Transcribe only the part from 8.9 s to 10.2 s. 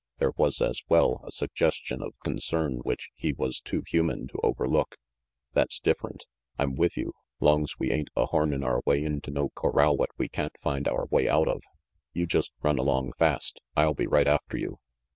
into no corral what